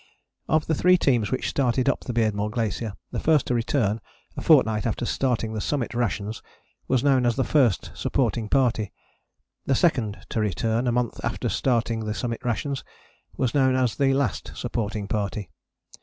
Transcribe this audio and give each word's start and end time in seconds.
Of 0.49 0.65
the 0.65 0.73
three 0.73 0.97
teams 0.97 1.29
which 1.29 1.47
started 1.47 1.87
up 1.87 1.99
the 1.99 2.11
Beardmore 2.11 2.49
Glacier 2.49 2.95
the 3.11 3.19
first 3.19 3.45
to 3.45 3.53
return, 3.53 4.01
a 4.35 4.41
fortnight 4.41 4.87
after 4.87 5.05
starting 5.05 5.53
the 5.53 5.61
Summit 5.61 5.93
Rations, 5.93 6.41
was 6.87 7.03
known 7.03 7.23
as 7.23 7.35
the 7.35 7.43
First 7.43 7.91
Supporting 7.93 8.49
Party: 8.49 8.91
the 9.67 9.75
second 9.75 10.25
to 10.29 10.39
return, 10.39 10.87
a 10.87 10.91
month 10.91 11.23
after 11.23 11.49
starting 11.49 11.99
the 11.99 12.15
Summit 12.15 12.41
Rations, 12.43 12.83
was 13.37 13.53
known 13.53 13.75
as 13.75 13.95
the 13.97 14.15
Last 14.15 14.51
Supporting 14.55 15.07
Party. 15.07 15.51